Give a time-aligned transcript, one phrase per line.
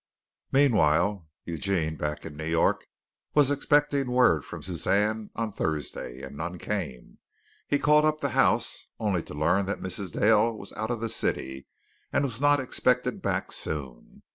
[0.51, 2.87] Meanwhile, Eugene back in New York
[3.35, 7.19] was expecting word from Suzanne on Thursday, and none came.
[7.67, 10.19] He called up the house only to learn that Mrs.
[10.19, 11.67] Dale was out of the city
[12.11, 14.23] and was not expected back soon.